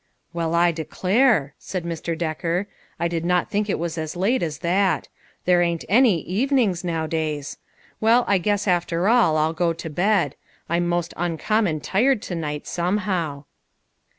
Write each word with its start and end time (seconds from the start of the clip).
"Well, 0.33 0.55
I 0.55 0.71
declare," 0.71 1.53
said 1.59 1.85
Mr. 1.85 2.17
Decker," 2.17 2.65
I 2.99 3.07
did 3.07 3.23
not 3.23 3.51
think 3.51 3.69
it 3.69 3.77
was 3.77 3.99
as 3.99 4.15
late 4.15 4.41
as 4.41 4.57
that. 4.65 5.09
There 5.45 5.61
ain't 5.61 5.85
any 5.87 6.21
evenings 6.21 6.83
now 6.83 7.05
days. 7.05 7.59
Well, 7.99 8.25
I 8.27 8.39
guess, 8.39 8.67
after 8.67 9.07
all, 9.07 9.37
I'll 9.37 9.53
go 9.53 9.73
to 9.73 9.89
bed. 9.91 10.35
I'm 10.67 10.87
most 10.87 11.13
uncommon 11.17 11.81
tired 11.81 12.23
to 12.23 12.33
night 12.35 12.65
somehow." 12.65 13.43